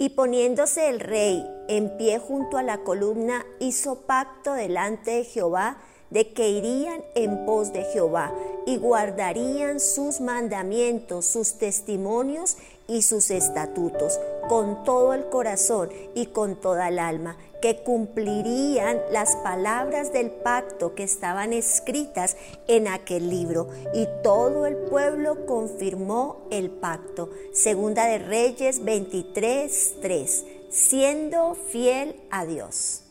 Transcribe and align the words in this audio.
Y 0.00 0.08
poniéndose 0.08 0.88
el 0.88 0.98
rey 0.98 1.46
en 1.68 1.98
pie 1.98 2.18
junto 2.18 2.56
a 2.56 2.62
la 2.62 2.78
columna, 2.78 3.44
hizo 3.58 3.96
pacto 4.06 4.54
delante 4.54 5.10
de 5.10 5.24
Jehová 5.24 5.76
de 6.08 6.32
que 6.32 6.48
irían 6.48 7.04
en 7.14 7.44
pos 7.44 7.74
de 7.74 7.84
Jehová 7.84 8.32
y 8.66 8.78
guardarían 8.78 9.78
sus 9.78 10.22
mandamientos, 10.22 11.26
sus 11.26 11.58
testimonios 11.58 12.56
y 12.88 13.02
sus 13.02 13.30
estatutos 13.30 14.18
con 14.50 14.82
todo 14.82 15.14
el 15.14 15.28
corazón 15.28 15.90
y 16.16 16.26
con 16.26 16.56
toda 16.56 16.88
el 16.88 16.98
alma, 16.98 17.36
que 17.62 17.84
cumplirían 17.84 18.98
las 19.12 19.36
palabras 19.36 20.12
del 20.12 20.32
pacto 20.32 20.96
que 20.96 21.04
estaban 21.04 21.52
escritas 21.52 22.36
en 22.66 22.88
aquel 22.88 23.30
libro. 23.30 23.68
Y 23.94 24.08
todo 24.24 24.66
el 24.66 24.74
pueblo 24.74 25.46
confirmó 25.46 26.48
el 26.50 26.68
pacto. 26.68 27.30
Segunda 27.52 28.06
de 28.06 28.18
Reyes 28.18 28.82
23, 28.82 29.94
3, 30.02 30.46
siendo 30.68 31.54
fiel 31.54 32.16
a 32.32 32.44
Dios. 32.44 33.04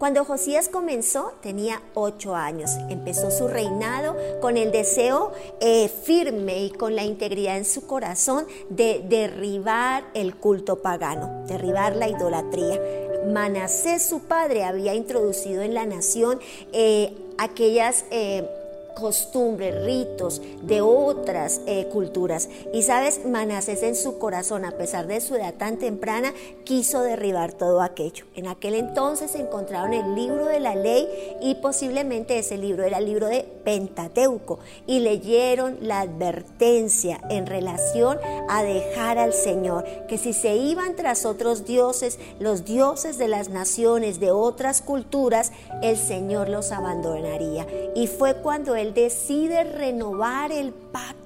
Cuando 0.00 0.24
Josías 0.24 0.70
comenzó 0.70 1.34
tenía 1.42 1.82
ocho 1.92 2.34
años. 2.34 2.70
Empezó 2.88 3.30
su 3.30 3.48
reinado 3.48 4.16
con 4.40 4.56
el 4.56 4.72
deseo 4.72 5.32
eh, 5.60 5.90
firme 5.90 6.64
y 6.64 6.70
con 6.70 6.96
la 6.96 7.04
integridad 7.04 7.58
en 7.58 7.66
su 7.66 7.86
corazón 7.86 8.46
de 8.70 9.04
derribar 9.06 10.04
el 10.14 10.36
culto 10.36 10.80
pagano, 10.80 11.44
derribar 11.46 11.96
la 11.96 12.08
idolatría. 12.08 12.80
Manasés, 13.30 14.02
su 14.02 14.20
padre, 14.20 14.64
había 14.64 14.94
introducido 14.94 15.60
en 15.60 15.74
la 15.74 15.84
nación 15.84 16.40
eh, 16.72 17.14
aquellas... 17.36 18.06
Eh, 18.10 18.48
costumbres, 18.94 19.84
ritos 19.84 20.42
de 20.62 20.80
otras 20.80 21.60
eh, 21.66 21.88
culturas. 21.92 22.48
Y 22.72 22.82
sabes, 22.82 23.24
Manasés 23.24 23.82
en 23.82 23.96
su 23.96 24.18
corazón, 24.18 24.64
a 24.64 24.72
pesar 24.72 25.06
de 25.06 25.20
su 25.20 25.34
edad 25.34 25.54
tan 25.54 25.78
temprana, 25.78 26.32
quiso 26.64 27.02
derribar 27.02 27.52
todo 27.52 27.82
aquello. 27.82 28.24
En 28.34 28.46
aquel 28.46 28.74
entonces 28.74 29.34
encontraron 29.34 29.92
el 29.92 30.14
libro 30.14 30.46
de 30.46 30.60
la 30.60 30.74
ley 30.74 31.08
y 31.40 31.56
posiblemente 31.56 32.38
ese 32.38 32.56
libro 32.56 32.84
era 32.84 32.98
el 32.98 33.06
libro 33.06 33.28
de 33.28 33.42
Pentateuco 33.64 34.58
y 34.86 35.00
leyeron 35.00 35.78
la 35.80 36.00
advertencia 36.00 37.20
en 37.30 37.46
relación 37.46 38.18
a 38.48 38.62
dejar 38.62 39.18
al 39.18 39.32
Señor, 39.32 39.84
que 40.08 40.18
si 40.18 40.32
se 40.32 40.56
iban 40.56 40.96
tras 40.96 41.24
otros 41.24 41.64
dioses, 41.64 42.18
los 42.38 42.64
dioses 42.64 43.18
de 43.18 43.28
las 43.28 43.48
naciones, 43.48 44.20
de 44.20 44.30
otras 44.30 44.82
culturas, 44.82 45.52
el 45.82 45.96
Señor 45.96 46.48
los 46.48 46.72
abandonaría. 46.72 47.66
Y 47.94 48.06
fue 48.06 48.34
cuando 48.34 48.76
él 48.80 48.94
decide 48.94 49.64
renovar 49.64 50.52
el 50.52 50.72
pacto 50.72 51.19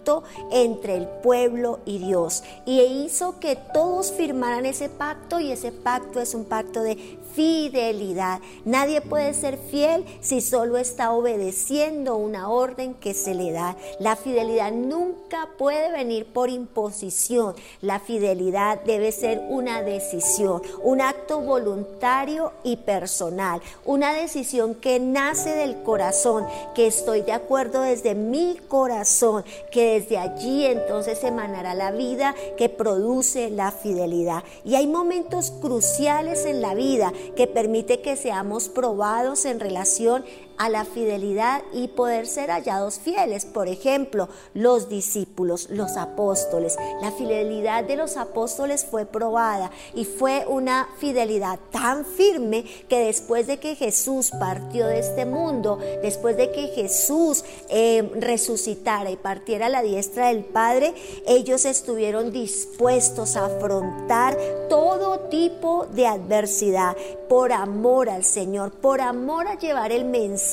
entre 0.51 0.97
el 0.97 1.07
pueblo 1.07 1.81
y 1.85 1.99
Dios. 1.99 2.43
Y 2.67 2.81
hizo 2.81 3.39
que 3.41 3.57
todos 3.57 4.13
firmaran 4.13 4.67
ese 4.67 4.89
pacto 4.89 5.41
y 5.41 5.51
ese 5.53 5.73
pacto 5.73 6.21
es 6.21 6.35
un 6.35 6.45
pacto 6.45 6.83
de 6.83 7.19
fidelidad. 7.35 8.41
Nadie 8.65 9.01
puede 9.01 9.35
ser 9.35 9.59
fiel 9.59 10.05
si 10.21 10.41
solo 10.41 10.77
está 10.77 11.13
obedeciendo 11.13 12.17
una 12.17 12.49
orden 12.49 12.95
que 12.95 13.13
se 13.15 13.35
le 13.35 13.53
da. 13.53 13.77
La 13.99 14.17
fidelidad 14.17 14.73
nunca 14.73 15.49
puede 15.59 15.91
venir 15.91 16.27
por 16.27 16.49
imposición. 16.49 17.55
La 17.81 17.99
fidelidad 17.99 18.81
debe 18.85 19.11
ser 19.13 19.43
una 19.49 19.83
decisión, 19.83 20.63
un 20.83 21.01
acto 21.01 21.41
voluntario 21.41 22.53
y 22.63 22.77
personal, 22.77 23.61
una 23.85 24.15
decisión 24.15 24.75
que 24.75 25.01
nace 25.01 25.51
del 25.51 25.83
corazón, 25.83 26.47
que 26.75 26.87
estoy 26.87 27.23
de 27.23 27.33
acuerdo 27.33 27.83
desde 27.83 28.15
mi 28.15 28.59
corazón, 28.69 29.45
que 29.71 29.94
desde 29.95 30.19
allí 30.19 30.65
entonces 30.65 31.23
emanará 31.23 31.75
la 31.75 31.93
vida 31.93 32.35
que 32.57 32.69
produce 32.69 33.51
la 33.51 33.71
fidelidad. 33.71 34.43
Y 34.65 34.75
hay 34.75 34.87
momentos 34.87 35.53
cruciales 35.61 36.45
en 36.47 36.61
la 36.61 36.75
vida 36.75 37.13
que 37.37 37.47
permite 37.47 38.01
que 38.01 38.17
seamos 38.17 38.69
probados 38.69 39.45
en 39.45 39.61
relación 39.61 40.25
a 40.59 40.69
la 40.69 40.85
fidelidad 40.85 41.63
y 41.73 41.89
poder 41.89 42.27
ser 42.27 42.51
hallados 42.51 42.99
fieles. 42.99 43.45
Por 43.45 43.69
ejemplo, 43.69 44.29
los 44.55 44.89
discípulos, 44.89 45.69
los 45.71 45.97
apóstoles. 45.97 46.77
La 47.01 47.11
fidelidad 47.13 47.85
de 47.85 47.97
los 47.97 48.17
apóstoles 48.17 48.85
fue 48.85 49.07
probada 49.07 49.71
y 49.95 50.05
fue 50.05 50.45
una 50.49 50.89
fidelidad 50.99 51.59
tan 51.71 52.05
firme 52.05 52.65
que 52.89 53.07
después 53.07 53.47
de 53.47 53.59
que 53.59 53.75
Jesús 53.75 54.31
partió 54.39 54.87
de 54.87 55.01
este 55.01 55.27
mundo, 55.27 55.79
después 56.03 56.37
de 56.37 56.51
que 56.51 56.69
Jesús 56.69 57.45
eh, 57.69 58.11
resucitara 58.17 59.11
y 59.11 59.17
partiera 59.17 59.67
a 59.67 59.71
la 59.71 59.83
diestra 59.83 60.29
del 60.29 60.45
Padre, 60.45 60.95
ellos 61.27 61.65
estuvieron 61.65 62.33
dispuestos 62.33 63.37
a 63.37 63.47
afrontar 63.47 64.37
todo 64.69 65.21
tipo 65.29 65.87
de 65.93 66.07
adversidad 66.07 66.97
por 67.29 67.53
amor 67.53 68.09
al 68.11 68.25
Señor, 68.25 68.73
por 68.73 69.01
amor 69.01 69.49
a 69.49 69.59
llevar 69.59 69.93
el 69.93 70.05
mensaje 70.05 70.44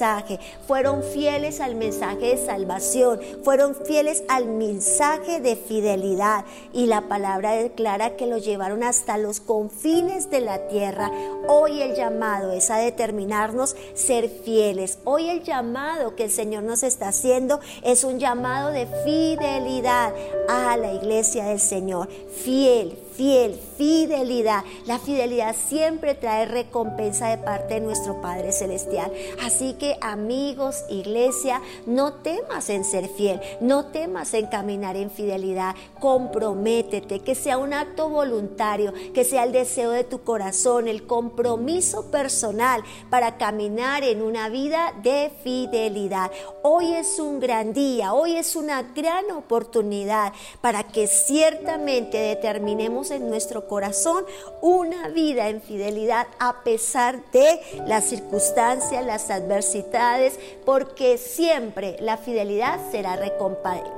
fueron 0.67 1.03
fieles 1.03 1.59
al 1.59 1.75
mensaje 1.75 2.35
de 2.35 2.45
salvación, 2.45 3.19
fueron 3.43 3.75
fieles 3.75 4.23
al 4.27 4.45
mensaje 4.45 5.39
de 5.41 5.55
fidelidad 5.55 6.45
y 6.73 6.85
la 6.85 7.01
palabra 7.01 7.51
declara 7.51 8.15
que 8.15 8.27
lo 8.27 8.37
llevaron 8.37 8.83
hasta 8.83 9.17
los 9.17 9.39
confines 9.39 10.29
de 10.29 10.41
la 10.41 10.67
tierra. 10.67 11.11
Hoy 11.47 11.81
el 11.81 11.95
llamado 11.95 12.51
es 12.51 12.69
a 12.69 12.77
determinarnos 12.77 13.75
ser 13.93 14.29
fieles. 14.29 14.99
Hoy 15.03 15.29
el 15.29 15.43
llamado 15.43 16.15
que 16.15 16.25
el 16.25 16.31
Señor 16.31 16.63
nos 16.63 16.83
está 16.83 17.09
haciendo 17.09 17.59
es 17.83 18.03
un 18.03 18.19
llamado 18.19 18.69
de 18.69 18.87
fidelidad 19.03 20.13
a 20.47 20.77
la 20.77 20.93
iglesia 20.93 21.45
del 21.45 21.59
Señor. 21.59 22.09
Fiel, 22.43 22.97
fiel, 23.21 23.53
fidelidad. 23.77 24.63
La 24.87 24.97
fidelidad 24.97 25.55
siempre 25.55 26.15
trae 26.15 26.47
recompensa 26.47 27.29
de 27.29 27.37
parte 27.37 27.75
de 27.75 27.81
nuestro 27.81 28.19
Padre 28.19 28.51
Celestial. 28.51 29.13
Así 29.43 29.73
que 29.73 29.95
amigos, 30.01 30.83
iglesia, 30.89 31.61
no 31.85 32.13
temas 32.13 32.71
en 32.71 32.83
ser 32.83 33.07
fiel, 33.07 33.39
no 33.59 33.85
temas 33.85 34.33
en 34.33 34.47
caminar 34.47 34.95
en 34.97 35.11
fidelidad. 35.11 35.75
Comprométete, 35.99 37.19
que 37.19 37.35
sea 37.35 37.59
un 37.59 37.73
acto 37.73 38.09
voluntario, 38.09 38.91
que 39.13 39.23
sea 39.23 39.43
el 39.43 39.51
deseo 39.51 39.91
de 39.91 40.03
tu 40.03 40.23
corazón, 40.23 40.87
el 40.87 41.05
compromiso 41.05 42.09
personal 42.09 42.81
para 43.11 43.37
caminar 43.37 44.03
en 44.03 44.23
una 44.23 44.49
vida 44.49 44.95
de 45.03 45.31
fidelidad. 45.43 46.31
Hoy 46.63 46.93
es 46.93 47.19
un 47.19 47.39
gran 47.39 47.71
día, 47.71 48.15
hoy 48.15 48.35
es 48.35 48.55
una 48.55 48.81
gran 48.81 49.29
oportunidad 49.29 50.33
para 50.59 50.87
que 50.87 51.05
ciertamente 51.05 52.17
determinemos 52.17 53.10
en 53.11 53.29
nuestro 53.29 53.67
corazón 53.67 54.25
una 54.61 55.09
vida 55.09 55.49
en 55.49 55.61
fidelidad 55.61 56.27
a 56.39 56.63
pesar 56.63 57.21
de 57.31 57.59
las 57.85 58.05
circunstancias, 58.05 59.05
las 59.05 59.29
adversidades, 59.29 60.39
porque 60.65 61.17
siempre 61.17 61.97
la 61.99 62.17
fidelidad 62.17 62.79
será 62.91 63.17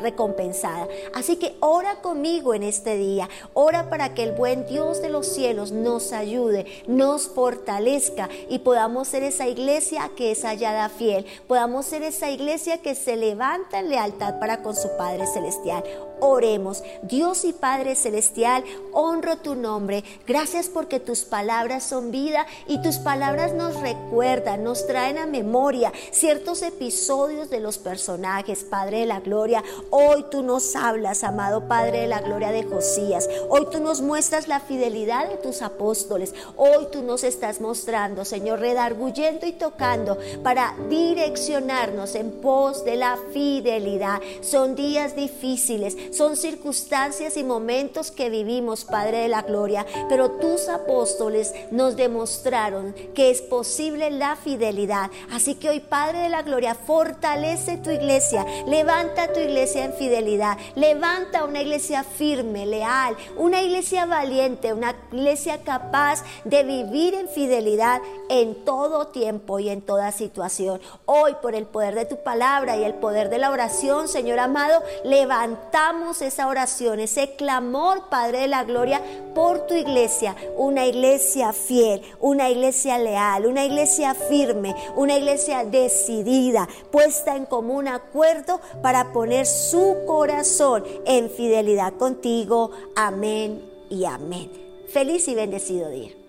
recompensada. 0.02 0.88
Así 1.14 1.38
que 1.38 1.56
ora 1.60 2.02
conmigo 2.02 2.54
en 2.54 2.64
este 2.64 2.98
día, 2.98 3.30
ora 3.54 3.90
para 3.90 4.14
que 4.14 4.24
el 4.24 4.32
buen 4.34 4.66
Dios 4.66 5.02
de 5.02 5.10
los 5.10 5.28
cielos 5.28 5.72
nos 5.72 6.14
ayude, 6.14 6.66
nos 6.88 7.28
fortalezca 7.28 8.30
y 8.50 8.60
podamos 8.60 9.08
ser 9.08 9.24
esa 9.24 9.48
iglesia 9.48 10.10
que 10.16 10.32
es 10.32 10.44
hallada 10.44 10.90
fiel, 10.90 11.26
podamos 11.48 11.86
ser 11.86 12.04
esa 12.04 12.30
iglesia 12.30 12.82
que 12.82 12.96
se 12.96 13.16
levanta 13.16 13.80
en 13.80 13.90
lealtad 13.90 14.40
para 14.40 14.62
con 14.62 14.76
su 14.76 14.90
Padre 14.98 15.28
Celestial. 15.28 15.84
Oremos, 16.20 16.84
Dios 17.02 17.44
y 17.44 17.54
Padre 17.54 17.96
Celestial, 17.96 18.64
honro 19.04 19.38
tu 19.38 19.56
nombre. 19.56 20.04
Gracias 20.26 20.70
porque 20.70 21.00
tus 21.00 21.26
palabras 21.26 21.84
son 21.84 22.12
vida 22.12 22.46
y 22.68 22.82
tus 22.82 22.98
palabras 22.98 23.54
nos 23.54 23.80
recuerdan, 23.82 24.64
nos 24.64 24.88
traen 24.88 25.18
a 25.18 25.26
memoria 25.26 25.92
ciertos 26.12 26.62
episodios 26.62 27.50
de 27.50 27.60
los 27.60 27.78
personajes, 27.78 28.64
Padre 28.64 29.00
de 29.00 29.06
la 29.06 29.20
Gloria. 29.20 29.64
Hoy 29.90 30.26
tú 30.32 30.42
nos 30.42 30.76
hablas, 30.76 31.24
amado 31.24 31.68
Padre 31.68 32.02
de 32.02 32.08
la 32.08 32.22
Gloria 32.22 32.52
de 32.52 32.64
Josías. 32.64 33.30
Hoy 33.50 33.68
tú 33.72 33.80
nos 33.80 34.02
muestras 34.02 34.48
la 34.48 34.60
fidelidad 34.60 35.30
de 35.30 35.38
tus 35.38 35.62
apóstoles. 35.62 36.34
Hoy 36.56 36.88
tú 36.92 37.04
nos 37.04 37.24
estás 37.24 37.60
mostrando, 37.60 38.24
Señor, 38.24 38.60
redarguyendo 38.60 39.46
y 39.46 39.52
tocando 39.52 40.18
para 40.44 40.76
direccionarnos 40.90 42.16
en 42.16 42.32
pos 42.42 42.86
de 42.86 42.96
la 42.96 43.18
fidelidad. 43.34 44.22
Son 44.42 44.76
días 44.76 45.16
difíciles, 45.16 45.98
son 46.16 46.38
circunstancias 46.38 47.38
y 47.38 47.44
momentos 47.44 48.12
que 48.12 48.30
vivimos 48.30 48.83
Padre 48.84 49.20
de 49.20 49.28
la 49.28 49.42
Gloria, 49.42 49.86
pero 50.10 50.32
tus 50.32 50.70
apóstoles 50.70 51.54
nos 51.72 51.96
demostraron 51.96 52.94
que 53.14 53.30
es 53.30 53.42
posible 53.42 54.10
la 54.12 54.36
fidelidad. 54.36 55.10
Así 55.32 55.56
que 55.56 55.70
hoy, 55.70 55.80
Padre 55.80 56.20
de 56.20 56.30
la 56.30 56.42
Gloria, 56.42 56.76
fortalece 56.76 57.78
tu 57.78 57.90
iglesia, 57.90 58.46
levanta 58.68 59.32
tu 59.34 59.40
iglesia 59.40 59.86
en 59.86 59.94
fidelidad, 59.94 60.58
levanta 60.76 61.46
una 61.46 61.62
iglesia 61.62 62.04
firme, 62.04 62.66
leal, 62.66 63.16
una 63.38 63.62
iglesia 63.62 64.06
valiente, 64.06 64.74
una 64.74 64.96
iglesia 65.12 65.60
capaz 65.64 66.24
de 66.44 66.64
vivir 66.64 67.14
en 67.14 67.28
fidelidad 67.28 68.02
en 68.30 68.66
todo 68.66 69.08
tiempo 69.08 69.60
y 69.60 69.70
en 69.70 69.82
toda 69.82 70.12
situación. 70.12 70.82
Hoy, 71.06 71.36
por 71.42 71.56
el 71.56 71.66
poder 71.66 71.96
de 71.96 72.06
tu 72.06 72.24
palabra 72.24 72.78
y 72.78 72.84
el 72.84 72.96
poder 72.96 73.30
de 73.30 73.38
la 73.38 73.52
oración, 73.52 74.08
Señor 74.08 74.40
amado, 74.40 74.82
levantamos 75.04 76.22
esa 76.22 76.48
oración, 76.48 77.00
ese 77.00 77.36
clamor, 77.36 78.10
Padre 78.10 78.40
de 78.40 78.48
la 78.48 78.64
Gloria, 78.74 79.02
por 79.36 79.68
tu 79.68 79.76
iglesia, 79.76 80.36
una 80.58 80.88
iglesia 80.88 81.54
fiel, 81.54 82.02
una 82.20 82.50
iglesia 82.50 82.98
leal, 82.98 83.46
una 83.46 83.64
iglesia 83.66 84.16
firme, 84.16 84.76
una 84.96 85.16
iglesia 85.16 85.64
decidida, 85.64 86.68
puesta 86.92 87.36
en 87.36 87.46
común 87.46 87.88
acuerdo 87.88 88.60
para 88.82 89.14
poner 89.14 89.46
su 89.46 89.98
corazón 90.08 90.84
en 91.06 91.30
fidelidad 91.30 91.94
contigo. 91.94 92.72
Amén 92.96 93.62
y 93.92 94.06
amén. 94.06 94.50
Feliz 94.88 95.28
y 95.28 95.36
bendecido 95.36 95.90
día. 95.90 96.23